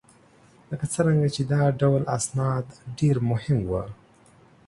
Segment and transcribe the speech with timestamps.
[0.69, 2.65] لکه څرنګه چې دا ډول اسناد
[2.99, 3.83] ډېر مهم وه